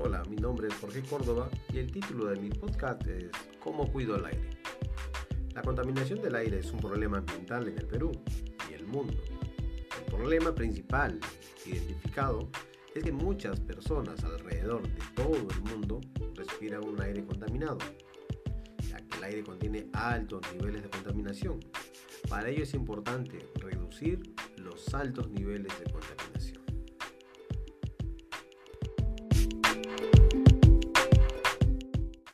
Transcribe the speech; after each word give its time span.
Hola, 0.00 0.22
mi 0.30 0.36
nombre 0.36 0.68
es 0.68 0.74
Jorge 0.74 1.02
Córdoba 1.02 1.50
y 1.72 1.78
el 1.78 1.90
título 1.90 2.26
de 2.26 2.36
mi 2.36 2.50
podcast 2.50 3.04
es 3.08 3.32
¿Cómo 3.58 3.90
cuido 3.90 4.14
el 4.14 4.26
aire? 4.26 4.50
La 5.54 5.62
contaminación 5.62 6.22
del 6.22 6.36
aire 6.36 6.60
es 6.60 6.70
un 6.70 6.78
problema 6.78 7.18
ambiental 7.18 7.66
en 7.66 7.76
el 7.78 7.84
Perú 7.84 8.12
y 8.70 8.74
el 8.74 8.86
mundo. 8.86 9.20
El 9.98 10.04
problema 10.04 10.54
principal 10.54 11.18
identificado 11.66 12.48
es 12.94 13.02
que 13.02 13.10
muchas 13.10 13.58
personas 13.58 14.22
alrededor 14.22 14.82
de 14.82 15.02
todo 15.16 15.34
el 15.34 15.62
mundo 15.62 16.00
respiran 16.36 16.84
un 16.84 17.02
aire 17.02 17.24
contaminado, 17.26 17.78
ya 18.88 18.98
que 18.98 19.18
el 19.18 19.24
aire 19.24 19.42
contiene 19.42 19.88
altos 19.94 20.42
niveles 20.54 20.84
de 20.84 20.90
contaminación. 20.90 21.58
Para 22.28 22.50
ello 22.50 22.62
es 22.62 22.72
importante 22.72 23.40
reducir 23.56 24.32
los 24.58 24.94
altos 24.94 25.28
niveles 25.30 25.76
de 25.80 25.90
contaminación. 25.90 26.27